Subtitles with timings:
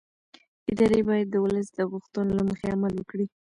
[0.71, 3.25] ادارې باید د ولس د غوښتنو له مخې عمل وکړي